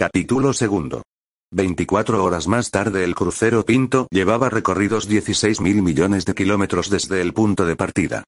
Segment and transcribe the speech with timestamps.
[0.00, 1.02] Capítulo segundo.
[1.52, 7.20] 24 horas más tarde el crucero Pinto llevaba recorridos 16 mil millones de kilómetros desde
[7.20, 8.22] el punto de partida.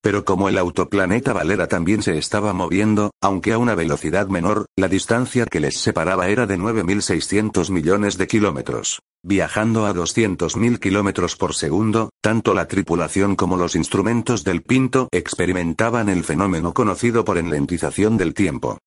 [0.00, 4.86] Pero como el autoplaneta Valera también se estaba moviendo, aunque a una velocidad menor, la
[4.86, 9.00] distancia que les separaba era de 9.600 millones de kilómetros.
[9.24, 16.08] Viajando a 200.000 kilómetros por segundo, tanto la tripulación como los instrumentos del Pinto experimentaban
[16.08, 18.78] el fenómeno conocido por enlentización del tiempo.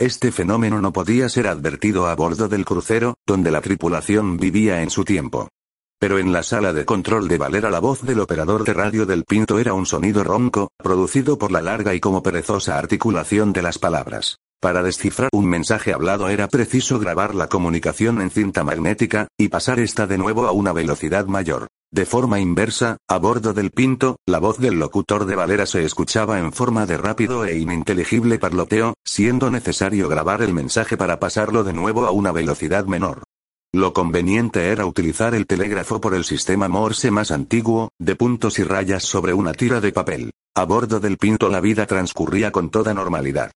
[0.00, 4.90] Este fenómeno no podía ser advertido a bordo del crucero, donde la tripulación vivía en
[4.90, 5.48] su tiempo.
[5.98, 9.24] Pero en la sala de control de Valera la voz del operador de radio del
[9.24, 13.80] Pinto era un sonido ronco, producido por la larga y como perezosa articulación de las
[13.80, 14.38] palabras.
[14.60, 19.80] Para descifrar un mensaje hablado era preciso grabar la comunicación en cinta magnética, y pasar
[19.80, 21.66] esta de nuevo a una velocidad mayor.
[21.90, 26.38] De forma inversa, a bordo del Pinto, la voz del locutor de Valera se escuchaba
[26.38, 31.72] en forma de rápido e ininteligible parloteo, siendo necesario grabar el mensaje para pasarlo de
[31.72, 33.22] nuevo a una velocidad menor.
[33.72, 38.64] Lo conveniente era utilizar el telégrafo por el sistema Morse más antiguo, de puntos y
[38.64, 40.30] rayas sobre una tira de papel.
[40.54, 43.50] A bordo del Pinto la vida transcurría con toda normalidad.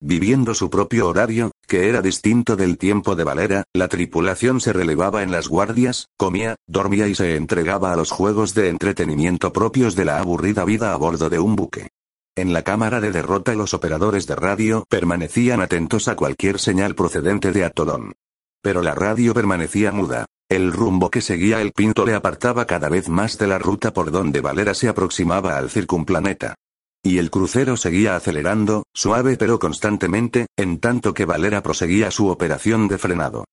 [0.00, 5.22] Viviendo su propio horario, que era distinto del tiempo de Valera, la tripulación se relevaba
[5.22, 10.06] en las guardias, comía, dormía y se entregaba a los juegos de entretenimiento propios de
[10.06, 11.90] la aburrida vida a bordo de un buque.
[12.34, 17.52] En la cámara de derrota los operadores de radio permanecían atentos a cualquier señal procedente
[17.52, 18.14] de Atolón.
[18.62, 20.24] Pero la radio permanecía muda.
[20.48, 24.10] El rumbo que seguía el Pinto le apartaba cada vez más de la ruta por
[24.10, 26.54] donde Valera se aproximaba al circunplaneta.
[27.02, 32.88] Y el crucero seguía acelerando, suave pero constantemente, en tanto que Valera proseguía su operación
[32.88, 33.44] de frenado.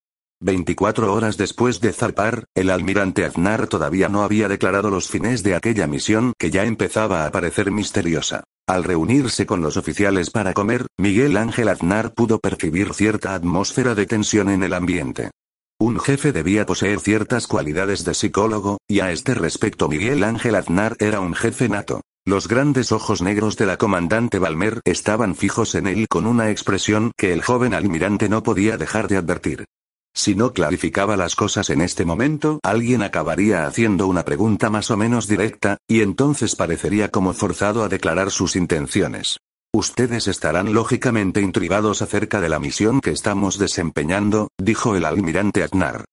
[0.42, 5.56] 24 horas después de zarpar, el almirante Aznar todavía no había declarado los fines de
[5.56, 8.44] aquella misión que ya empezaba a parecer misteriosa.
[8.68, 14.08] Al reunirse con los oficiales para comer, Miguel Ángel Aznar pudo percibir cierta atmósfera de
[14.08, 15.32] tensión en el ambiente.
[15.80, 20.96] Un jefe debía poseer ciertas cualidades de psicólogo, y a este respecto Miguel Ángel Aznar
[21.00, 22.02] era un jefe nato.
[22.28, 27.12] Los grandes ojos negros de la comandante Balmer estaban fijos en él con una expresión
[27.16, 29.66] que el joven almirante no podía dejar de advertir.
[30.12, 34.97] Si no clarificaba las cosas en este momento, alguien acabaría haciendo una pregunta más o
[34.97, 39.38] menos directa, y entonces parecería como forzado a declarar sus intenciones.
[39.72, 46.06] Ustedes estarán lógicamente intrigados acerca de la misión que estamos desempeñando, dijo el almirante Aznar.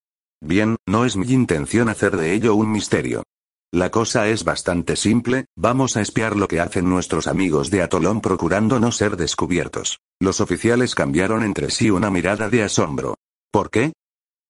[0.42, 3.22] Bien, no es mi intención hacer de ello un misterio.
[3.74, 8.20] La cosa es bastante simple, vamos a espiar lo que hacen nuestros amigos de Atolón
[8.20, 9.98] procurando no ser descubiertos.
[10.20, 13.16] Los oficiales cambiaron entre sí una mirada de asombro.
[13.50, 13.94] ¿Por qué?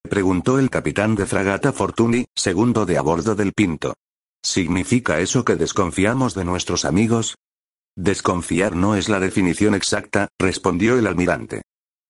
[0.03, 3.95] preguntó el capitán de fragata Fortuny, segundo de a bordo del Pinto.
[4.43, 7.37] ¿Significa eso que desconfiamos de nuestros amigos?
[7.97, 11.63] Desconfiar no es la definición exacta, respondió el almirante.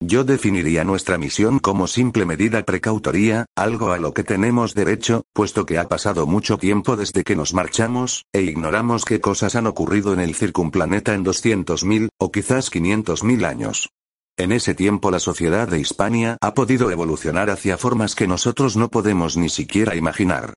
[0.05, 5.65] Yo definiría nuestra misión como simple medida precautoria, algo a lo que tenemos derecho, puesto
[5.65, 10.13] que ha pasado mucho tiempo desde que nos marchamos, e ignoramos qué cosas han ocurrido
[10.13, 13.91] en el circunplaneta en 200.000, o quizás 500.000 años.
[14.37, 18.89] En ese tiempo la sociedad de Hispania ha podido evolucionar hacia formas que nosotros no
[18.89, 20.55] podemos ni siquiera imaginar.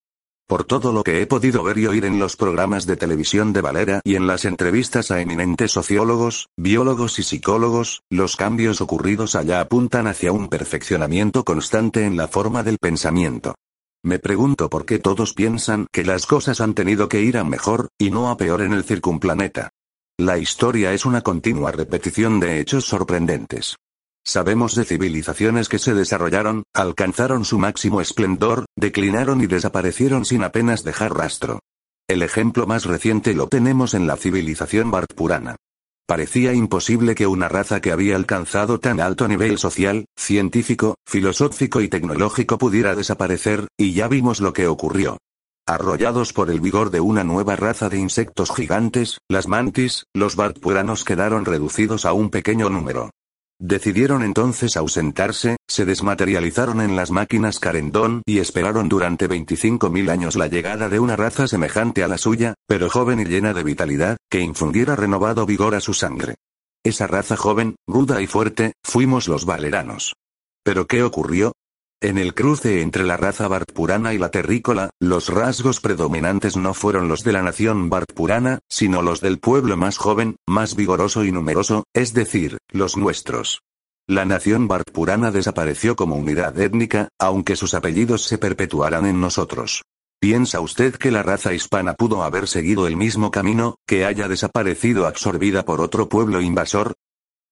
[0.47, 3.61] Por todo lo que he podido ver y oír en los programas de televisión de
[3.61, 9.59] Valera y en las entrevistas a eminentes sociólogos, biólogos y psicólogos, los cambios ocurridos allá
[9.59, 13.55] apuntan hacia un perfeccionamiento constante en la forma del pensamiento.
[14.03, 17.89] Me pregunto por qué todos piensan que las cosas han tenido que ir a mejor,
[17.97, 19.71] y no a peor en el circunplaneta.
[20.19, 23.77] La historia es una continua repetición de hechos sorprendentes.
[24.27, 30.83] Sabemos de civilizaciones que se desarrollaron, alcanzaron su máximo esplendor, declinaron y desaparecieron sin apenas
[30.83, 31.59] dejar rastro.
[32.07, 35.57] El ejemplo más reciente lo tenemos en la civilización Bartpurana.
[36.07, 41.87] Parecía imposible que una raza que había alcanzado tan alto nivel social, científico, filosófico y
[41.87, 45.19] tecnológico pudiera desaparecer, y ya vimos lo que ocurrió.
[45.67, 51.03] Arrollados por el vigor de una nueva raza de insectos gigantes, las mantis, los bartpuranos
[51.03, 53.11] quedaron reducidos a un pequeño número.
[53.59, 60.47] Decidieron entonces ausentarse, se desmaterializaron en las máquinas Carendón y esperaron durante 25.000 años la
[60.47, 64.41] llegada de una raza semejante a la suya, pero joven y llena de vitalidad, que
[64.41, 66.35] infundiera renovado vigor a su sangre.
[66.83, 70.15] Esa raza joven, ruda y fuerte, fuimos los valeranos.
[70.63, 71.53] ¿Pero qué ocurrió?
[72.05, 77.07] En el cruce entre la raza Bartpurana y la terrícola, los rasgos predominantes no fueron
[77.07, 81.85] los de la nación Bartpurana, sino los del pueblo más joven, más vigoroso y numeroso,
[81.95, 83.63] es decir, los nuestros.
[84.07, 89.81] La nación Bartpurana desapareció como unidad étnica, aunque sus apellidos se perpetuaran en nosotros.
[90.19, 95.07] ¿Piensa usted que la raza hispana pudo haber seguido el mismo camino, que haya desaparecido
[95.07, 96.93] absorbida por otro pueblo invasor?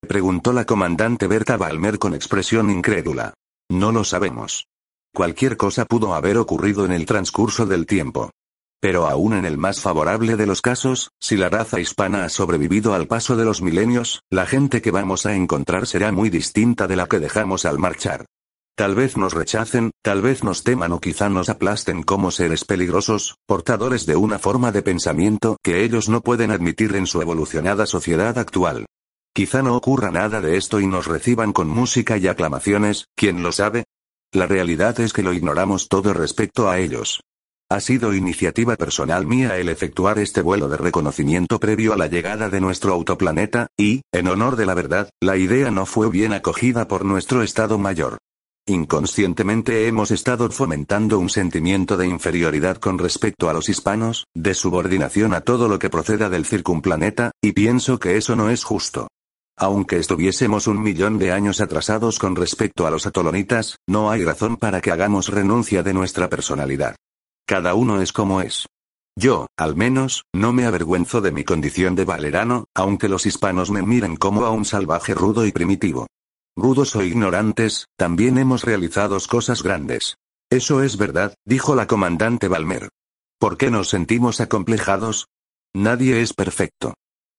[0.07, 3.33] Preguntó la comandante Berta Balmer con expresión incrédula.
[3.69, 4.67] No lo sabemos.
[5.13, 8.31] Cualquier cosa pudo haber ocurrido en el transcurso del tiempo.
[8.81, 12.93] Pero aún en el más favorable de los casos, si la raza hispana ha sobrevivido
[12.93, 16.97] al paso de los milenios, la gente que vamos a encontrar será muy distinta de
[16.97, 18.25] la que dejamos al marchar.
[18.75, 23.37] Tal vez nos rechacen, tal vez nos teman o quizá nos aplasten como seres peligrosos,
[23.45, 28.37] portadores de una forma de pensamiento que ellos no pueden admitir en su evolucionada sociedad
[28.39, 28.87] actual.
[29.35, 33.51] Quizá no ocurra nada de esto y nos reciban con música y aclamaciones, ¿quién lo
[33.51, 33.85] sabe?
[34.31, 37.21] La realidad es que lo ignoramos todo respecto a ellos.
[37.67, 42.49] Ha sido iniciativa personal mía el efectuar este vuelo de reconocimiento previo a la llegada
[42.49, 46.87] de nuestro autoplaneta, y, en honor de la verdad, la idea no fue bien acogida
[46.87, 48.19] por nuestro Estado Mayor.
[48.67, 55.33] Inconscientemente hemos estado fomentando un sentimiento de inferioridad con respecto a los hispanos, de subordinación
[55.33, 59.07] a todo lo que proceda del circunplaneta, y pienso que eso no es justo.
[59.57, 64.57] Aunque estuviésemos un millón de años atrasados con respecto a los atolonitas, no hay razón
[64.57, 66.95] para que hagamos renuncia de nuestra personalidad.
[67.45, 68.67] Cada uno es como es.
[69.15, 73.83] Yo, al menos, no me avergüenzo de mi condición de valerano, aunque los hispanos me
[73.83, 76.07] miren como a un salvaje rudo y primitivo.
[76.55, 80.17] Rudos o ignorantes, también hemos realizado cosas grandes.
[80.49, 82.89] Eso es verdad, dijo la comandante Balmer.
[83.39, 85.27] ¿Por qué nos sentimos acomplejados?
[85.73, 86.93] Nadie es perfecto.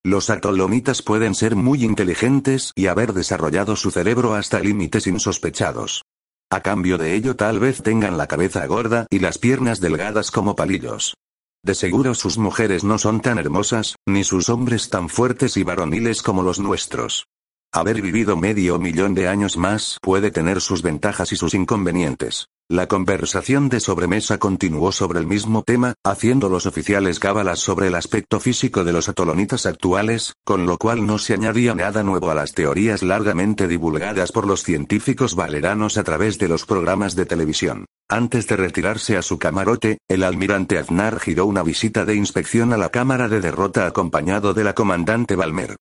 [0.06, 6.05] Los atolomitas pueden ser muy inteligentes y haber desarrollado su cerebro hasta límites insospechados.
[6.51, 10.55] A cambio de ello tal vez tengan la cabeza gorda y las piernas delgadas como
[10.55, 11.15] palillos.
[11.62, 16.21] De seguro sus mujeres no son tan hermosas, ni sus hombres tan fuertes y varoniles
[16.21, 17.25] como los nuestros.
[17.73, 22.49] Haber vivido medio millón de años más puede tener sus ventajas y sus inconvenientes.
[22.70, 27.94] La conversación de sobremesa continuó sobre el mismo tema, haciendo los oficiales cábalas sobre el
[27.94, 32.34] aspecto físico de los atolonitas actuales, con lo cual no se añadía nada nuevo a
[32.34, 37.84] las teorías largamente divulgadas por los científicos valeranos a través de los programas de televisión.
[38.08, 42.78] Antes de retirarse a su camarote, el almirante Aznar giró una visita de inspección a
[42.78, 45.76] la cámara de derrota acompañado de la comandante Balmer.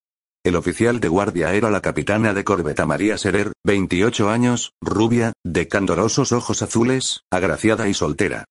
[0.46, 5.70] El oficial de guardia era la capitana de corbeta María Serer, 28 años, rubia, de
[5.70, 8.44] candorosos ojos azules, agraciada y soltera.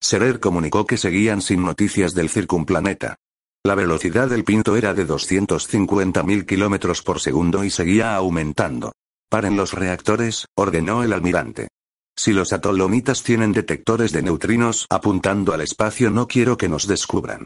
[0.00, 3.16] Serer comunicó que seguían sin noticias del circunplaneta.
[3.64, 8.92] La velocidad del Pinto era de 250.000 kilómetros por segundo y seguía aumentando.
[9.28, 11.66] Paren los reactores, ordenó el almirante.
[12.16, 17.44] Si los atolomitas tienen detectores de neutrinos apuntando al espacio no quiero que nos descubran.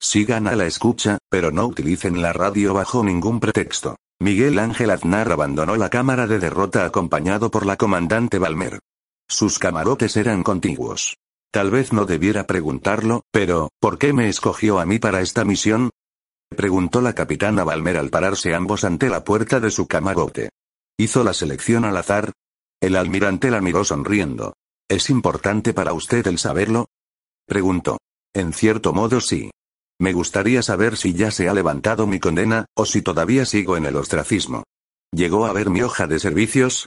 [0.00, 3.96] Sigan a la escucha, pero no utilicen la radio bajo ningún pretexto.
[4.18, 8.80] Miguel Ángel Aznar abandonó la cámara de derrota acompañado por la comandante Balmer.
[9.28, 11.16] Sus camarotes eran contiguos.
[11.50, 15.90] Tal vez no debiera preguntarlo, pero, ¿por qué me escogió a mí para esta misión?
[16.48, 20.50] Preguntó la capitana Balmer al pararse ambos ante la puerta de su camarote.
[20.98, 22.32] ¿Hizo la selección al azar?
[22.80, 24.54] El almirante la miró sonriendo.
[24.88, 26.86] ¿Es importante para usted el saberlo?
[27.46, 27.98] Preguntó.
[28.34, 29.50] En cierto modo sí.
[29.98, 33.86] Me gustaría saber si ya se ha levantado mi condena, o si todavía sigo en
[33.86, 34.64] el ostracismo.
[35.10, 36.86] ¿Llegó a ver mi hoja de servicios?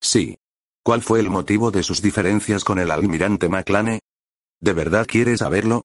[0.00, 0.36] Sí.
[0.82, 4.00] ¿Cuál fue el motivo de sus diferencias con el almirante Maclane?
[4.60, 5.82] ¿De verdad quiere saberlo?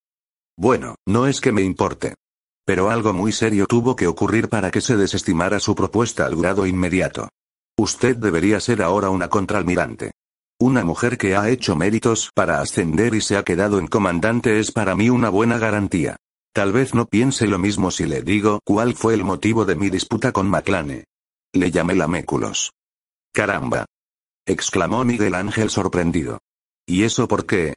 [0.57, 2.15] Bueno, no es que me importe.
[2.65, 6.65] Pero algo muy serio tuvo que ocurrir para que se desestimara su propuesta al grado
[6.65, 7.29] inmediato.
[7.77, 10.11] Usted debería ser ahora una contraalmirante.
[10.59, 14.71] Una mujer que ha hecho méritos para ascender y se ha quedado en comandante es
[14.71, 16.15] para mí una buena garantía.
[16.55, 19.89] Tal vez no piense lo mismo si le digo cuál fue el motivo de mi
[19.89, 21.03] disputa con Maclane.
[21.51, 22.71] Le llamé Laméculos.
[23.33, 23.83] Caramba.
[24.45, 26.39] exclamó Miguel Ángel sorprendido.
[26.87, 27.73] ¿Y eso por qué?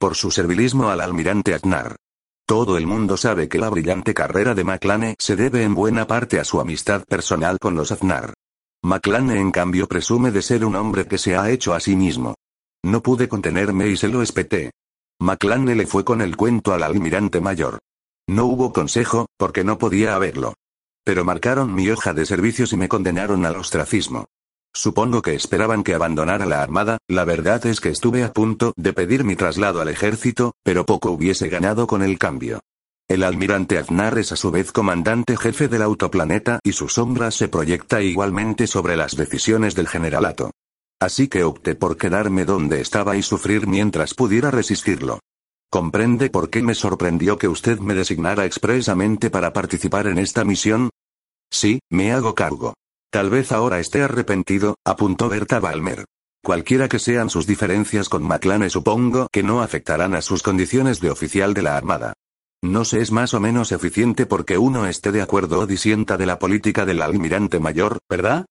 [0.00, 1.94] Por su servilismo al almirante Aznar.
[2.44, 6.40] Todo el mundo sabe que la brillante carrera de Maclane se debe en buena parte
[6.40, 8.34] a su amistad personal con los Aznar.
[8.82, 12.34] Maclane en cambio presume de ser un hombre que se ha hecho a sí mismo.
[12.82, 14.72] No pude contenerme y se lo espeté.
[15.20, 17.78] Maclane le fue con el cuento al almirante mayor.
[18.28, 20.52] No hubo consejo, porque no podía haberlo.
[21.02, 24.26] Pero marcaron mi hoja de servicios y me condenaron al ostracismo.
[24.74, 28.92] Supongo que esperaban que abandonara la armada, la verdad es que estuve a punto de
[28.92, 32.60] pedir mi traslado al ejército, pero poco hubiese ganado con el cambio.
[33.08, 37.48] El almirante Aznar es a su vez comandante jefe del autoplaneta y su sombra se
[37.48, 40.50] proyecta igualmente sobre las decisiones del generalato.
[41.00, 45.20] Así que opté por quedarme donde estaba y sufrir mientras pudiera resistirlo.
[45.70, 50.88] ¿Comprende por qué me sorprendió que usted me designara expresamente para participar en esta misión?
[51.50, 52.72] Sí, me hago cargo.
[53.10, 56.06] Tal vez ahora esté arrepentido, apuntó Berta Balmer.
[56.42, 61.10] Cualquiera que sean sus diferencias con Maclane supongo que no afectarán a sus condiciones de
[61.10, 62.14] oficial de la Armada.
[62.62, 66.26] No se es más o menos eficiente porque uno esté de acuerdo o disienta de
[66.26, 68.46] la política del almirante mayor, ¿verdad?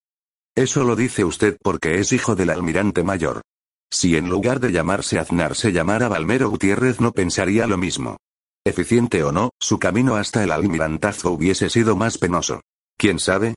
[0.56, 3.42] Eso lo dice usted porque es hijo del almirante mayor.
[3.90, 8.18] Si en lugar de llamarse Aznar se llamara Balmero Gutiérrez no pensaría lo mismo.
[8.66, 12.62] Eficiente o no, su camino hasta el almirantazo hubiese sido más penoso.
[12.98, 13.56] ¿Quién sabe?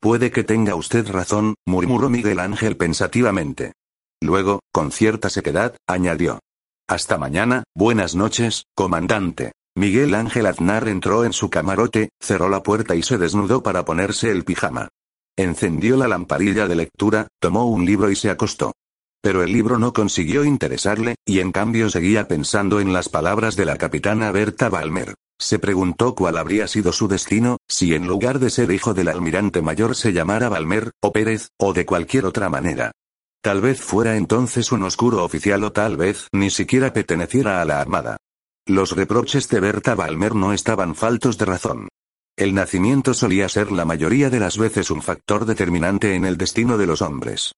[0.00, 3.72] Puede que tenga usted razón, murmuró Miguel Ángel pensativamente.
[4.20, 6.38] Luego, con cierta sequedad, añadió.
[6.88, 9.52] Hasta mañana, buenas noches, comandante.
[9.74, 14.30] Miguel Ángel Aznar entró en su camarote, cerró la puerta y se desnudó para ponerse
[14.30, 14.88] el pijama.
[15.36, 18.72] Encendió la lamparilla de lectura, tomó un libro y se acostó.
[19.22, 23.64] Pero el libro no consiguió interesarle, y en cambio seguía pensando en las palabras de
[23.64, 25.14] la capitana Berta Balmer.
[25.38, 29.62] Se preguntó cuál habría sido su destino, si en lugar de ser hijo del almirante
[29.62, 32.90] mayor se llamara Balmer, o Pérez, o de cualquier otra manera.
[33.42, 37.80] Tal vez fuera entonces un oscuro oficial o tal vez ni siquiera perteneciera a la
[37.80, 38.16] armada.
[38.66, 41.88] Los reproches de Berta Balmer no estaban faltos de razón.
[42.36, 46.78] El nacimiento solía ser la mayoría de las veces un factor determinante en el destino
[46.78, 47.52] de los hombres.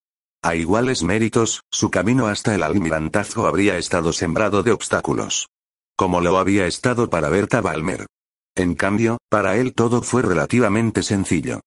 [0.45, 5.49] A iguales méritos, su camino hasta el almirantazgo habría estado sembrado de obstáculos.
[5.97, 8.05] Como lo había estado para Berta Balmer.
[8.55, 11.61] En cambio, para él todo fue relativamente sencillo.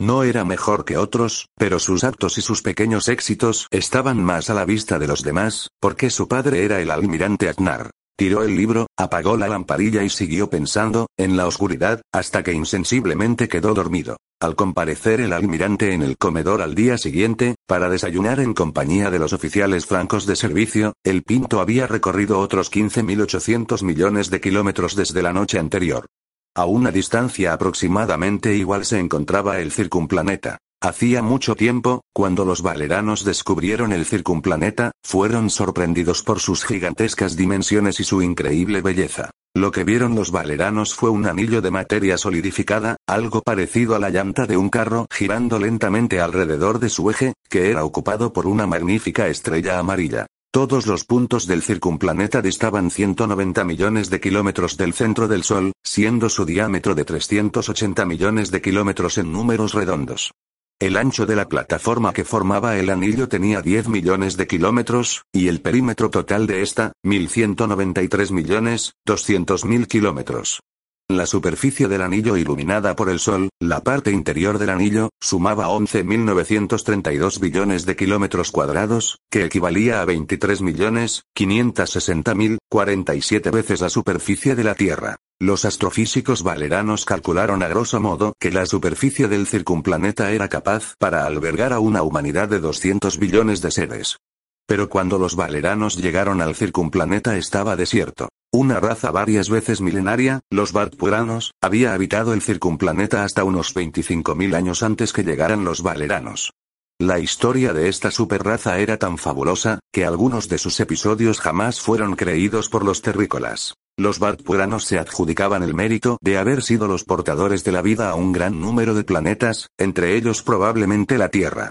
[0.00, 4.54] No era mejor que otros, pero sus actos y sus pequeños éxitos estaban más a
[4.54, 7.92] la vista de los demás, porque su padre era el almirante Aznar.
[8.16, 13.48] Tiró el libro, apagó la lamparilla y siguió pensando, en la oscuridad, hasta que insensiblemente
[13.48, 14.16] quedó dormido.
[14.40, 19.18] Al comparecer el almirante en el comedor al día siguiente, para desayunar en compañía de
[19.18, 25.22] los oficiales francos de servicio, el Pinto había recorrido otros 15.800 millones de kilómetros desde
[25.22, 26.06] la noche anterior.
[26.54, 30.58] A una distancia aproximadamente igual se encontraba el circunplaneta.
[30.84, 38.00] Hacía mucho tiempo, cuando los valeranos descubrieron el circunplaneta, fueron sorprendidos por sus gigantescas dimensiones
[38.00, 39.30] y su increíble belleza.
[39.56, 44.10] Lo que vieron los valeranos fue un anillo de materia solidificada, algo parecido a la
[44.10, 48.66] llanta de un carro girando lentamente alrededor de su eje, que era ocupado por una
[48.66, 50.26] magnífica estrella amarilla.
[50.52, 56.28] Todos los puntos del circunplaneta distaban 190 millones de kilómetros del centro del Sol, siendo
[56.28, 60.32] su diámetro de 380 millones de kilómetros en números redondos.
[60.80, 65.46] El ancho de la plataforma que formaba el anillo tenía 10 millones de kilómetros, y
[65.48, 70.60] el perímetro total de esta, 1193 millones, 200 mil kilómetros.
[71.08, 77.38] La superficie del anillo iluminada por el Sol, la parte interior del anillo, sumaba 11.932
[77.38, 84.56] billones de kilómetros cuadrados, que equivalía a 23 millones, 560 mil, 47 veces la superficie
[84.56, 85.18] de la Tierra.
[85.40, 91.26] Los astrofísicos valeranos calcularon a grosso modo que la superficie del circunplaneta era capaz para
[91.26, 94.18] albergar a una humanidad de 200 billones de seres.
[94.66, 98.28] Pero cuando los valeranos llegaron al circunplaneta estaba desierto.
[98.52, 104.84] Una raza varias veces milenaria, los Bartpuranos, había habitado el circunplaneta hasta unos 25.000 años
[104.84, 106.52] antes que llegaran los valeranos.
[107.00, 112.14] La historia de esta superraza era tan fabulosa, que algunos de sus episodios jamás fueron
[112.14, 113.74] creídos por los terrícolas.
[113.96, 118.14] Los Bartpuranos se adjudicaban el mérito de haber sido los portadores de la vida a
[118.14, 121.70] un gran número de planetas, entre ellos probablemente la Tierra.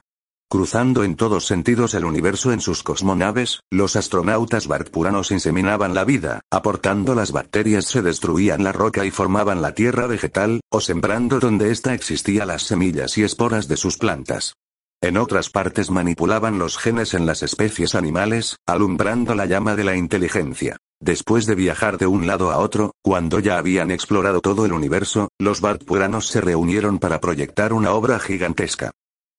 [0.50, 6.42] Cruzando en todos sentidos el universo en sus cosmonaves, los astronautas Bartpuranos inseminaban la vida,
[6.51, 11.72] aportando las bacterias se destruían la roca y formaban la tierra vegetal, o sembrando donde
[11.72, 14.56] ésta existía las semillas y esporas de sus plantas.
[15.03, 19.98] En otras partes manipulaban los genes en las especies animales, alumbrando la llama de la
[19.98, 20.77] inteligencia.
[21.01, 25.27] Después de viajar de un lado a otro, cuando ya habían explorado todo el universo,
[25.38, 28.91] los Bartpuranos se reunieron para proyectar una obra gigantesca.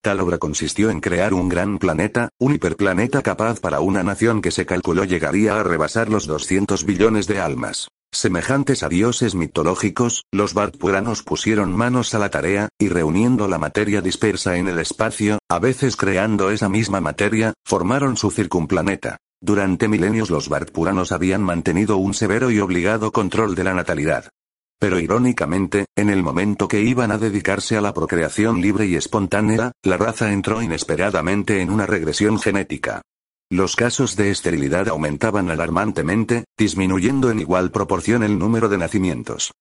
[0.02, 4.50] Tal obra consistió en crear un gran planeta, un hiperplaneta capaz para una nación que
[4.50, 7.88] se calculó llegaría a rebasar los 200 billones de almas.
[8.14, 14.00] Semejantes a dioses mitológicos, los Bartpuranos pusieron manos a la tarea, y reuniendo la materia
[14.00, 19.16] dispersa en el espacio, a veces creando esa misma materia, formaron su circunplaneta.
[19.42, 24.30] Durante milenios los Bartpuranos habían mantenido un severo y obligado control de la natalidad.
[24.78, 29.72] Pero irónicamente, en el momento que iban a dedicarse a la procreación libre y espontánea,
[29.82, 33.02] la raza entró inesperadamente en una regresión genética.
[33.50, 39.52] Los casos de esterilidad aumentaban alarmantemente, disminuyendo en igual proporción el número de nacimientos.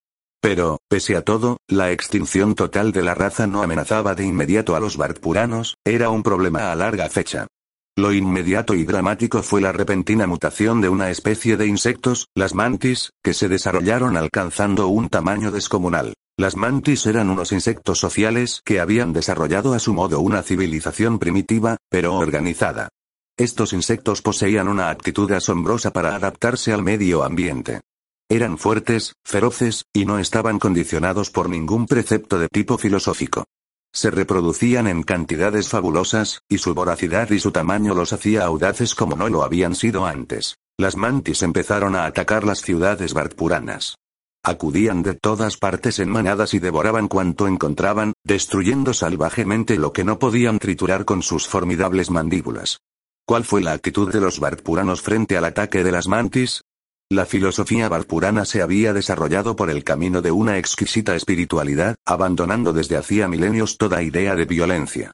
[0.42, 4.80] Pero, pese a todo, la extinción total de la raza no amenazaba de inmediato a
[4.80, 7.48] los Bartpuranos, era un problema a larga fecha.
[7.96, 13.12] Lo inmediato y dramático fue la repentina mutación de una especie de insectos, las mantis,
[13.24, 16.13] que se desarrollaron alcanzando un tamaño descomunal.
[16.36, 21.78] Las mantis eran unos insectos sociales que habían desarrollado a su modo una civilización primitiva,
[21.90, 22.90] pero organizada.
[23.38, 27.82] Estos insectos poseían una actitud asombrosa para adaptarse al medio ambiente.
[28.30, 33.46] Eran fuertes, feroces, y no estaban condicionados por ningún precepto de tipo filosófico.
[33.92, 39.16] Se reproducían en cantidades fabulosas, y su voracidad y su tamaño los hacía audaces como
[39.16, 40.58] no lo habían sido antes.
[40.78, 43.96] Las mantis empezaron a atacar las ciudades bartpuranas.
[44.44, 50.20] Acudían de todas partes en manadas y devoraban cuanto encontraban, destruyendo salvajemente lo que no
[50.20, 52.78] podían triturar con sus formidables mandíbulas.
[53.25, 56.62] ¿Cuál fue la actitud de los bartpuranos frente al ataque de las mantis?
[57.10, 62.98] La filosofía barpurana se había desarrollado por el camino de una exquisita espiritualidad, abandonando desde
[62.98, 65.12] hacía milenios toda idea de violencia.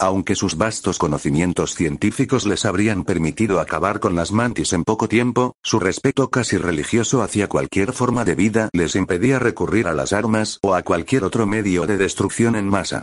[0.00, 5.54] Aunque sus vastos conocimientos científicos les habrían permitido acabar con las mantis en poco tiempo,
[5.62, 10.58] su respeto casi religioso hacia cualquier forma de vida les impedía recurrir a las armas
[10.62, 13.02] o a cualquier otro medio de destrucción en masa.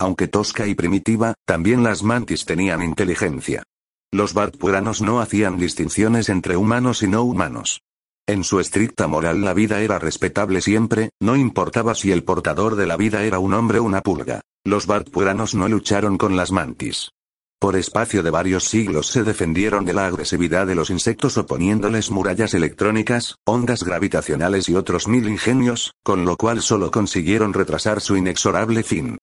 [0.00, 3.62] Aunque tosca y primitiva, también las mantis tenían inteligencia.
[4.12, 7.82] Los bartpuranos no hacían distinciones entre humanos y no humanos.
[8.26, 12.86] En su estricta moral la vida era respetable siempre, no importaba si el portador de
[12.86, 14.40] la vida era un hombre o una pulga.
[14.64, 17.10] Los bartpuranos no lucharon con las mantis.
[17.60, 22.54] Por espacio de varios siglos se defendieron de la agresividad de los insectos oponiéndoles murallas
[22.54, 28.82] electrónicas, ondas gravitacionales y otros mil ingenios, con lo cual solo consiguieron retrasar su inexorable
[28.82, 29.18] fin.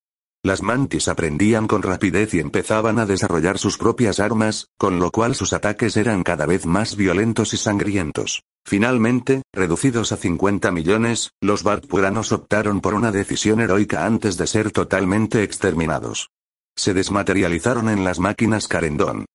[0.48, 5.36] Las mantis aprendían con rapidez y empezaban a desarrollar sus propias armas, con lo cual
[5.36, 8.44] sus ataques eran cada vez más violentos y sangrientos.
[8.64, 14.72] Finalmente, reducidos a 50 millones, los bartpuranos optaron por una decisión heroica antes de ser
[14.72, 16.30] totalmente exterminados.
[16.78, 19.26] Se desmaterializaron en las máquinas Carendón.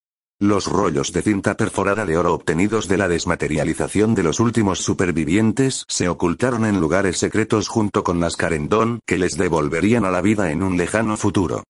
[0.43, 5.85] Los rollos de cinta perforada de oro obtenidos de la desmaterialización de los últimos supervivientes
[5.87, 10.51] se ocultaron en lugares secretos junto con las Carendón que les devolverían a la vida
[10.51, 11.63] en un lejano futuro.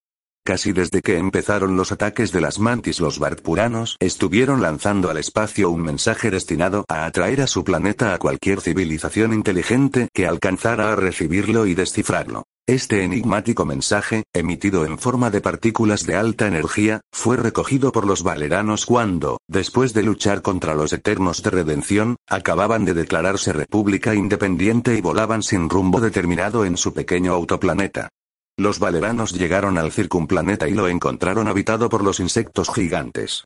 [0.44, 5.70] Casi desde que empezaron los ataques de las mantis los Bartpuranos estuvieron lanzando al espacio
[5.70, 10.96] un mensaje destinado a atraer a su planeta a cualquier civilización inteligente que alcanzara a
[10.96, 12.42] recibirlo y descifrarlo.
[12.66, 18.24] Este enigmático mensaje, emitido en forma de partículas de alta energía, fue recogido por los
[18.24, 24.96] valeranos cuando, después de luchar contra los Eternos de Redención, acababan de declararse república independiente
[24.96, 28.08] y volaban sin rumbo determinado en su pequeño autoplaneta.
[28.58, 33.44] Los valeranos llegaron al circunplaneta y lo encontraron habitado por los insectos gigantes.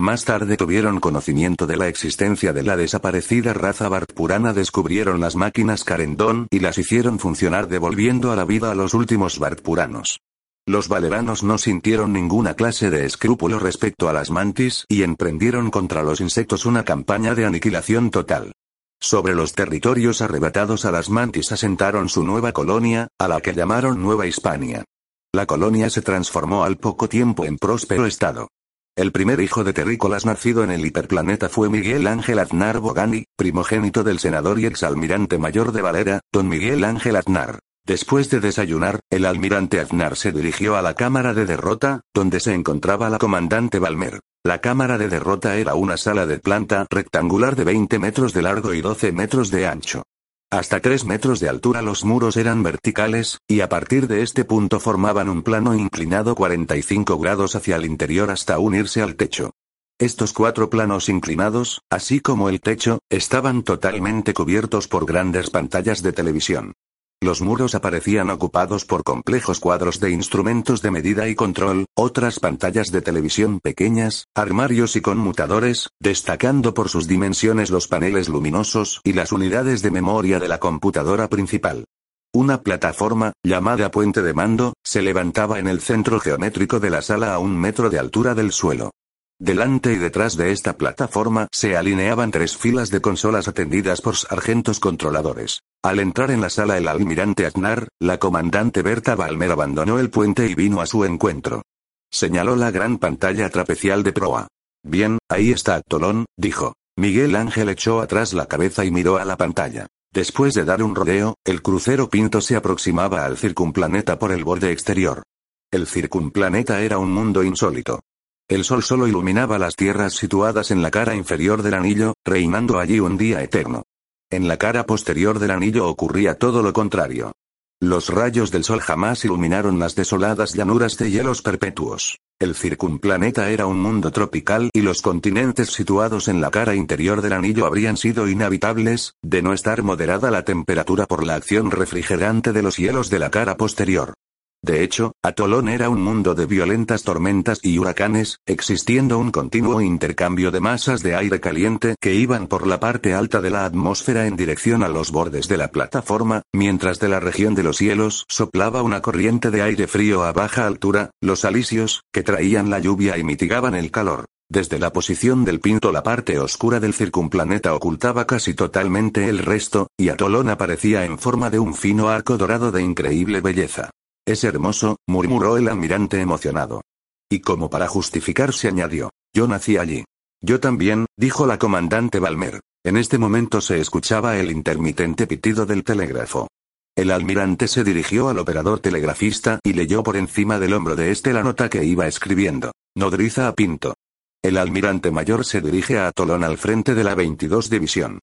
[0.00, 5.84] Más tarde tuvieron conocimiento de la existencia de la desaparecida raza Bartpurana, descubrieron las máquinas
[5.84, 10.20] Carendón y las hicieron funcionar devolviendo a la vida a los últimos Bartpuranos.
[10.66, 16.02] Los valeranos no sintieron ninguna clase de escrúpulo respecto a las mantis y emprendieron contra
[16.02, 18.52] los insectos una campaña de aniquilación total.
[19.00, 24.02] Sobre los territorios arrebatados a las mantis asentaron su nueva colonia, a la que llamaron
[24.02, 24.84] Nueva Hispania.
[25.32, 28.48] La colonia se transformó al poco tiempo en próspero estado.
[28.96, 34.02] El primer hijo de terrícolas nacido en el hiperplaneta fue Miguel Ángel Aznar Bogani, primogénito
[34.02, 37.60] del senador y exalmirante mayor de Valera, don Miguel Ángel Aznar.
[37.88, 42.52] Después de desayunar, el almirante Aznar se dirigió a la cámara de derrota, donde se
[42.52, 44.20] encontraba la comandante Balmer.
[44.44, 48.74] La cámara de derrota era una sala de planta rectangular de 20 metros de largo
[48.74, 50.02] y 12 metros de ancho.
[50.50, 54.80] Hasta 3 metros de altura los muros eran verticales, y a partir de este punto
[54.80, 59.52] formaban un plano inclinado 45 grados hacia el interior hasta unirse al techo.
[59.98, 66.12] Estos cuatro planos inclinados, así como el techo, estaban totalmente cubiertos por grandes pantallas de
[66.12, 66.74] televisión.
[67.20, 72.92] Los muros aparecían ocupados por complejos cuadros de instrumentos de medida y control, otras pantallas
[72.92, 79.32] de televisión pequeñas, armarios y conmutadores, destacando por sus dimensiones los paneles luminosos y las
[79.32, 81.86] unidades de memoria de la computadora principal.
[82.32, 87.34] Una plataforma, llamada puente de mando, se levantaba en el centro geométrico de la sala
[87.34, 88.92] a un metro de altura del suelo.
[89.40, 94.80] Delante y detrás de esta plataforma se alineaban tres filas de consolas atendidas por sargentos
[94.80, 95.60] controladores.
[95.80, 100.46] Al entrar en la sala el almirante Aznar, la comandante Berta Balmer abandonó el puente
[100.48, 101.62] y vino a su encuentro.
[102.10, 104.48] Señaló la gran pantalla trapecial de proa.
[104.82, 106.74] Bien, ahí está Tolón, dijo.
[106.96, 109.86] Miguel Ángel echó atrás la cabeza y miró a la pantalla.
[110.12, 114.72] Después de dar un rodeo, el crucero Pinto se aproximaba al circunplaneta por el borde
[114.72, 115.22] exterior.
[115.70, 118.00] El circunplaneta era un mundo insólito.
[118.48, 122.98] El sol solo iluminaba las tierras situadas en la cara inferior del anillo, reinando allí
[122.98, 123.82] un día eterno.
[124.30, 127.32] En la cara posterior del anillo ocurría todo lo contrario.
[127.78, 132.20] Los rayos del sol jamás iluminaron las desoladas llanuras de hielos perpetuos.
[132.40, 137.34] El circunplaneta era un mundo tropical y los continentes situados en la cara interior del
[137.34, 142.62] anillo habrían sido inhabitables, de no estar moderada la temperatura por la acción refrigerante de
[142.62, 144.14] los hielos de la cara posterior.
[144.62, 150.50] De hecho, Atolón era un mundo de violentas tormentas y huracanes, existiendo un continuo intercambio
[150.50, 154.36] de masas de aire caliente que iban por la parte alta de la atmósfera en
[154.36, 158.82] dirección a los bordes de la plataforma, mientras de la región de los cielos soplaba
[158.82, 163.22] una corriente de aire frío a baja altura, los alisios, que traían la lluvia y
[163.22, 164.24] mitigaban el calor.
[164.50, 169.88] Desde la posición del Pinto la parte oscura del circunplaneta ocultaba casi totalmente el resto,
[169.96, 173.90] y Atolón aparecía en forma de un fino arco dorado de increíble belleza.
[174.28, 176.82] Es hermoso, murmuró el almirante emocionado.
[177.30, 180.04] Y como para justificarse añadió, yo nací allí.
[180.42, 182.60] Yo también, dijo la comandante Balmer.
[182.84, 186.46] En este momento se escuchaba el intermitente pitido del telégrafo.
[186.94, 191.32] El almirante se dirigió al operador telegrafista y leyó por encima del hombro de este
[191.32, 192.72] la nota que iba escribiendo.
[192.94, 193.94] Nodriza a Pinto.
[194.42, 198.18] El almirante mayor se dirige a Tolón al frente de la 22 División.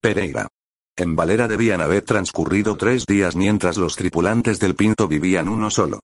[0.00, 0.48] Pereira.
[1.00, 6.00] En Valera debían haber transcurrido tres días mientras los tripulantes del Pinto vivían uno solo.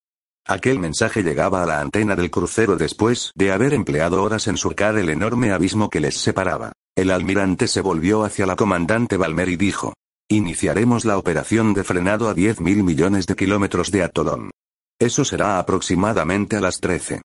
[0.47, 4.97] Aquel mensaje llegaba a la antena del crucero después de haber empleado horas en surcar
[4.97, 6.73] el enorme abismo que les separaba.
[6.97, 9.93] El almirante se volvió hacia la comandante Balmer y dijo.
[10.31, 14.51] Iniciaremos la operación de frenado a 10 mil millones de kilómetros de atolón.
[14.99, 17.21] Eso será aproximadamente a las 13.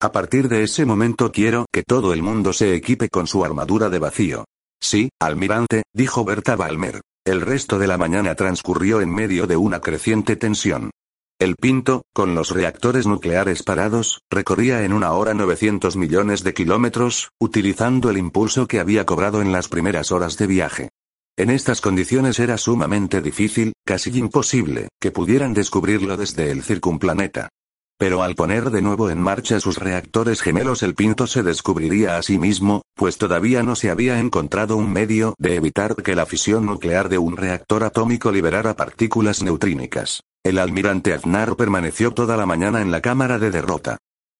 [0.00, 3.90] A partir de ese momento quiero que todo el mundo se equipe con su armadura
[3.90, 4.44] de vacío.
[4.80, 7.00] Sí, almirante, dijo Berta Balmer.
[7.26, 10.92] El resto de la mañana transcurrió en medio de una creciente tensión.
[11.40, 17.30] El Pinto, con los reactores nucleares parados, recorría en una hora 900 millones de kilómetros,
[17.40, 20.88] utilizando el impulso que había cobrado en las primeras horas de viaje.
[21.36, 27.48] En estas condiciones era sumamente difícil, casi imposible, que pudieran descubrirlo desde el circunplaneta.
[27.98, 32.22] Pero al poner de nuevo en marcha sus reactores gemelos el Pinto se descubriría a
[32.22, 36.66] sí mismo, pues todavía no se había encontrado un medio de evitar que la fisión
[36.66, 40.20] nuclear de un reactor atómico liberara partículas neutrínicas.
[40.44, 43.96] El almirante Aznar permaneció toda la mañana en la cámara de derrota.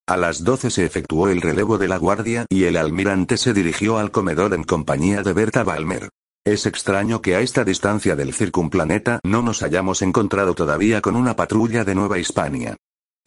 [0.07, 3.97] A las 12 se efectuó el relevo de la guardia y el almirante se dirigió
[3.97, 6.09] al comedor en compañía de Berta Balmer.
[6.45, 11.35] Es extraño que a esta distancia del circunplaneta no nos hayamos encontrado todavía con una
[11.35, 12.77] patrulla de Nueva Hispania.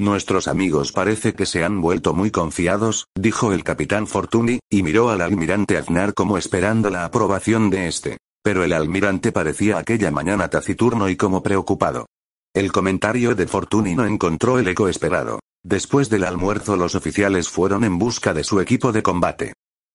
[0.01, 5.11] Nuestros amigos parece que se han vuelto muy confiados, dijo el capitán Fortuny, y miró
[5.11, 8.17] al almirante Aznar como esperando la aprobación de este.
[8.43, 12.07] Pero el almirante parecía aquella mañana taciturno y como preocupado.
[12.55, 15.39] El comentario de Fortuny no encontró el eco esperado.
[15.63, 19.53] Después del almuerzo los oficiales fueron en busca de su equipo de combate.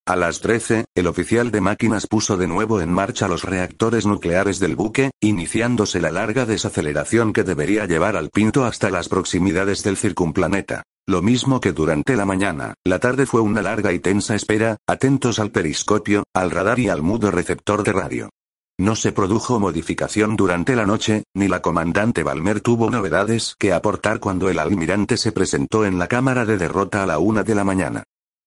[0.08, 4.60] A las 13, el oficial de máquinas puso de nuevo en marcha los reactores nucleares
[4.60, 9.98] del buque, iniciándose la larga desaceleración que debería llevar al Pinto hasta las proximidades del
[9.98, 10.84] circunplaneta.
[11.08, 15.40] Lo mismo que durante la mañana, la tarde fue una larga y tensa espera, atentos
[15.40, 18.30] al periscopio, al radar y al mudo receptor de radio.
[18.78, 24.20] No se produjo modificación durante la noche, ni la comandante Balmer tuvo novedades que aportar
[24.20, 27.64] cuando el almirante se presentó en la cámara de derrota a la una de la
[27.64, 28.04] mañana.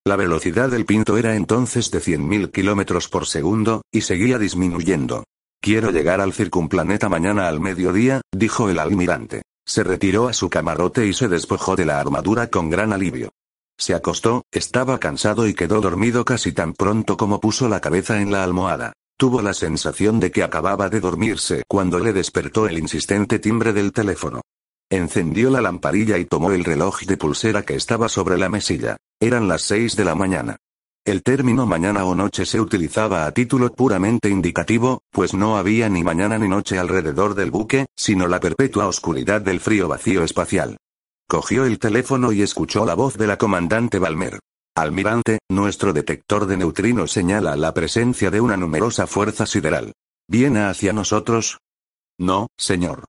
[0.06, 5.24] La velocidad del Pinto era entonces de 100.000 kilómetros por segundo, y seguía disminuyendo.
[5.60, 9.42] Quiero llegar al circunplaneta mañana al mediodía, dijo el almirante.
[9.66, 13.30] Se retiró a su camarote y se despojó de la armadura con gran alivio.
[13.76, 18.32] Se acostó, estaba cansado y quedó dormido casi tan pronto como puso la cabeza en
[18.32, 18.92] la almohada.
[19.18, 23.92] Tuvo la sensación de que acababa de dormirse cuando le despertó el insistente timbre del
[23.92, 24.40] teléfono.
[24.90, 28.96] Encendió la lamparilla y tomó el reloj de pulsera que estaba sobre la mesilla.
[29.20, 30.56] Eran las seis de la mañana.
[31.04, 36.02] El término mañana o noche se utilizaba a título puramente indicativo, pues no había ni
[36.02, 40.78] mañana ni noche alrededor del buque, sino la perpetua oscuridad del frío vacío espacial.
[41.28, 44.38] Cogió el teléfono y escuchó la voz de la comandante Balmer.
[44.74, 49.92] Almirante, nuestro detector de neutrinos señala la presencia de una numerosa fuerza sideral.
[50.28, 51.58] ¿Viene hacia nosotros?
[52.18, 53.04] No, señor.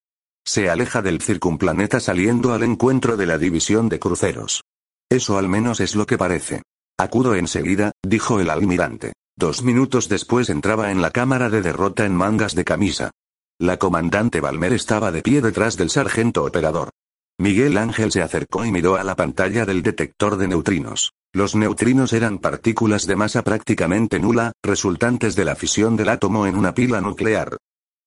[0.49, 4.63] Se aleja del circunplaneta saliendo al encuentro de la división de cruceros.
[5.07, 6.63] Eso al menos es lo que parece.
[6.97, 9.13] Acudo enseguida, dijo el almirante.
[9.37, 13.11] Dos minutos después entraba en la cámara de derrota en mangas de camisa.
[13.59, 16.89] La comandante Balmer estaba de pie detrás del sargento operador.
[17.37, 21.13] Miguel Ángel se acercó y miró a la pantalla del detector de neutrinos.
[21.31, 26.55] Los neutrinos eran partículas de masa prácticamente nula, resultantes de la fisión del átomo en
[26.55, 27.59] una pila nuclear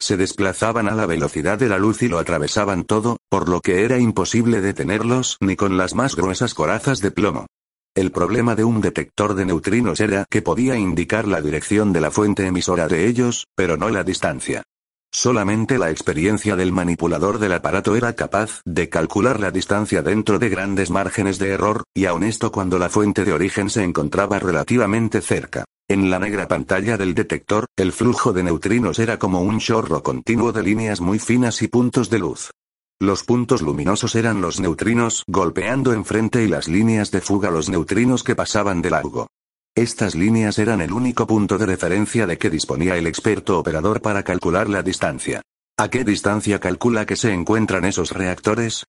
[0.02, 3.84] se desplazaban a la velocidad de la luz y lo atravesaban todo, por lo que
[3.84, 7.46] era imposible detenerlos ni con las más gruesas corazas de plomo.
[7.94, 12.10] El problema de un detector de neutrinos era que podía indicar la dirección de la
[12.10, 14.64] fuente emisora de ellos, pero no la distancia.
[15.12, 20.48] Solamente la experiencia del manipulador del aparato era capaz de calcular la distancia dentro de
[20.48, 25.20] grandes márgenes de error, y aun esto cuando la fuente de origen se encontraba relativamente
[25.20, 25.64] cerca.
[25.92, 30.50] En la negra pantalla del detector, el flujo de neutrinos era como un chorro continuo
[30.50, 32.50] de líneas muy finas y puntos de luz.
[32.98, 38.24] Los puntos luminosos eran los neutrinos golpeando enfrente y las líneas de fuga los neutrinos
[38.24, 39.26] que pasaban de largo.
[39.74, 44.22] Estas líneas eran el único punto de referencia de que disponía el experto operador para
[44.22, 45.42] calcular la distancia.
[45.76, 48.86] ¿A qué distancia calcula que se encuentran esos reactores?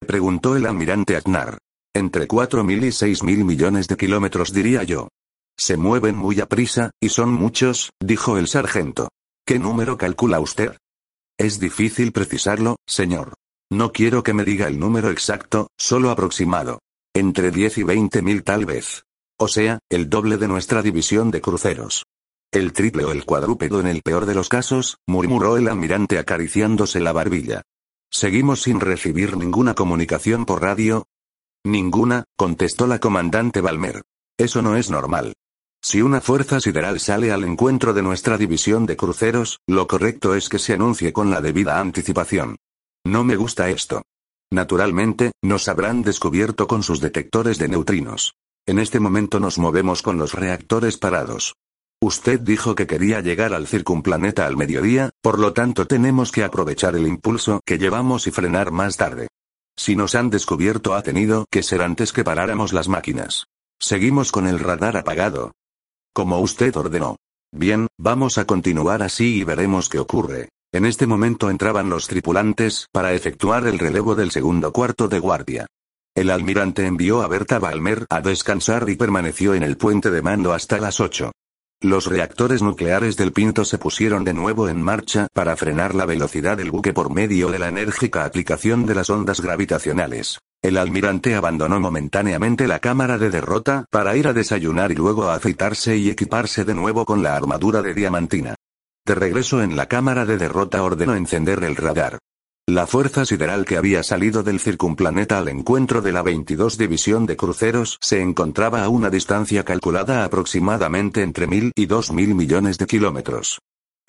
[0.00, 1.58] Preguntó el almirante Agnar.
[1.94, 5.08] Entre 4.000 y 6.000 millones de kilómetros diría yo.
[5.58, 9.08] Se mueven muy a prisa, y son muchos, dijo el sargento.
[9.44, 10.76] ¿Qué número calcula usted?
[11.36, 13.34] Es difícil precisarlo, señor.
[13.70, 16.78] No quiero que me diga el número exacto, solo aproximado.
[17.14, 19.02] Entre 10 y 20 mil tal vez.
[19.38, 22.04] O sea, el doble de nuestra división de cruceros.
[22.52, 27.00] El triple o el cuadrúpedo en el peor de los casos, murmuró el almirante acariciándose
[27.00, 27.62] la barbilla.
[28.10, 31.04] ¿Seguimos sin recibir ninguna comunicación por radio?
[31.64, 34.02] Ninguna, contestó la comandante Balmer.
[34.38, 35.34] Eso no es normal.
[35.82, 40.48] Si una fuerza sideral sale al encuentro de nuestra división de cruceros, lo correcto es
[40.48, 42.56] que se anuncie con la debida anticipación.
[43.04, 44.02] No me gusta esto.
[44.50, 48.34] Naturalmente, nos habrán descubierto con sus detectores de neutrinos.
[48.66, 51.54] En este momento nos movemos con los reactores parados.
[52.00, 56.96] Usted dijo que quería llegar al circunplaneta al mediodía, por lo tanto tenemos que aprovechar
[56.96, 59.28] el impulso que llevamos y frenar más tarde.
[59.76, 63.46] Si nos han descubierto ha tenido que ser antes que paráramos las máquinas.
[63.80, 65.52] Seguimos con el radar apagado.
[66.18, 67.14] Como usted ordenó.
[67.52, 70.48] Bien, vamos a continuar así y veremos qué ocurre.
[70.72, 75.68] En este momento entraban los tripulantes para efectuar el relevo del segundo cuarto de guardia.
[76.16, 80.52] El almirante envió a Berta Balmer a descansar y permaneció en el puente de mando
[80.52, 81.30] hasta las 8.
[81.82, 86.56] Los reactores nucleares del Pinto se pusieron de nuevo en marcha para frenar la velocidad
[86.56, 90.40] del buque por medio de la enérgica aplicación de las ondas gravitacionales.
[90.60, 95.34] El almirante abandonó momentáneamente la cámara de derrota para ir a desayunar y luego a
[95.34, 98.56] aceitarse y equiparse de nuevo con la armadura de diamantina.
[99.06, 102.18] De regreso en la cámara de derrota ordenó encender el radar.
[102.66, 107.36] La fuerza sideral que había salido del circunplaneta al encuentro de la 22 División de
[107.36, 112.86] Cruceros se encontraba a una distancia calculada aproximadamente entre mil y dos mil millones de
[112.86, 113.60] kilómetros.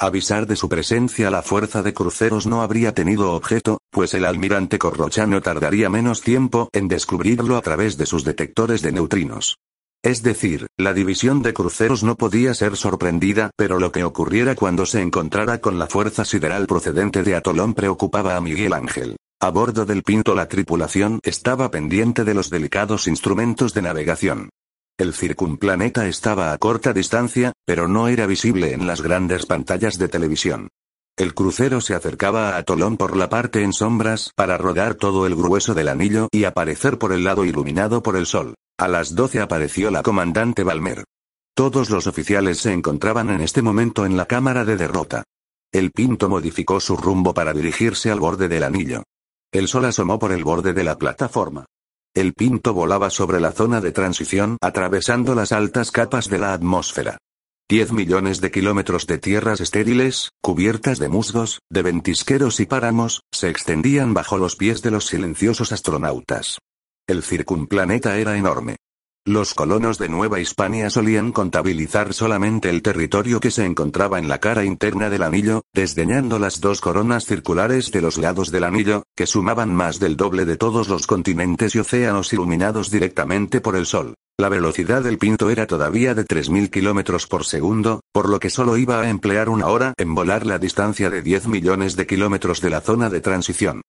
[0.01, 4.79] Avisar de su presencia la fuerza de cruceros no habría tenido objeto, pues el almirante
[4.79, 9.57] Corrochano tardaría menos tiempo en descubrirlo a través de sus detectores de neutrinos.
[10.01, 14.85] Es decir, la división de cruceros no podía ser sorprendida, pero lo que ocurriera cuando
[14.85, 19.17] se encontrara con la fuerza sideral procedente de Atolón preocupaba a Miguel Ángel.
[19.41, 24.49] A bordo del Pinto la tripulación estaba pendiente de los delicados instrumentos de navegación.
[24.99, 30.09] El circunplaneta estaba a corta distancia, pero no era visible en las grandes pantallas de
[30.09, 30.67] televisión.
[31.15, 35.37] El crucero se acercaba a Atolón por la parte en sombras para rodar todo el
[35.37, 38.55] grueso del anillo y aparecer por el lado iluminado por el sol.
[38.77, 41.05] A las 12 apareció la comandante Balmer.
[41.55, 45.23] Todos los oficiales se encontraban en este momento en la cámara de derrota.
[45.71, 49.03] El Pinto modificó su rumbo para dirigirse al borde del anillo.
[49.53, 51.63] El sol asomó por el borde de la plataforma.
[52.15, 57.19] El Pinto volaba sobre la zona de transición atravesando las altas capas de la atmósfera.
[57.69, 63.49] Diez millones de kilómetros de tierras estériles, cubiertas de musgos, de ventisqueros y páramos, se
[63.49, 66.57] extendían bajo los pies de los silenciosos astronautas.
[67.07, 68.77] El circunplaneta era enorme.
[69.25, 74.39] Los colonos de Nueva Hispania solían contabilizar solamente el territorio que se encontraba en la
[74.39, 79.27] cara interna del anillo, desdeñando las dos coronas circulares de los lados del anillo, que
[79.27, 84.15] sumaban más del doble de todos los continentes y océanos iluminados directamente por el sol.
[84.39, 88.77] La velocidad del pinto era todavía de 3.000 kilómetros por segundo, por lo que solo
[88.77, 92.69] iba a emplear una hora en volar la distancia de 10 millones de kilómetros de
[92.69, 93.81] la zona de transición.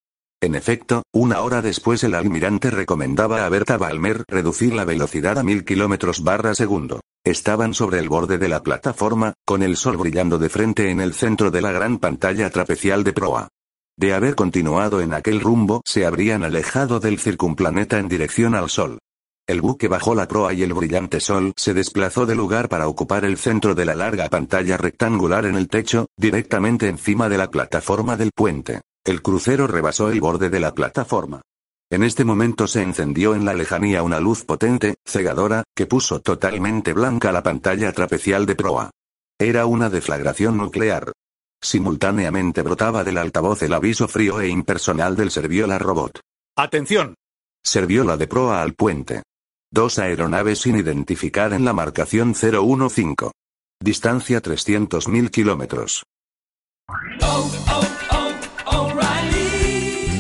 [0.42, 5.42] En efecto, una hora después el almirante recomendaba a Berta Balmer reducir la velocidad a
[5.42, 7.03] mil kilómetros barra segundo.
[7.22, 11.12] Estaban sobre el borde de la plataforma, con el sol brillando de frente en el
[11.12, 13.48] centro de la gran pantalla trapecial de proa.
[13.98, 18.98] De haber continuado en aquel rumbo, se habrían alejado del circunplaneta en dirección al sol.
[19.46, 23.26] El buque bajó la proa y el brillante sol se desplazó de lugar para ocupar
[23.26, 28.16] el centro de la larga pantalla rectangular en el techo, directamente encima de la plataforma
[28.16, 28.81] del puente.
[29.04, 31.40] El crucero rebasó el borde de la plataforma.
[31.90, 36.92] En este momento se encendió en la lejanía una luz potente, cegadora, que puso totalmente
[36.92, 38.90] blanca la pantalla trapecial de proa.
[39.38, 41.12] Era una deflagración nuclear.
[41.60, 46.20] Simultáneamente brotaba del altavoz el aviso frío e impersonal del Serviola Robot.
[46.56, 47.14] ¡Atención!
[47.62, 49.22] Serviola de proa al puente.
[49.72, 53.30] Dos aeronaves sin identificar en la marcación 015.
[53.82, 56.04] Distancia 300.000 kilómetros.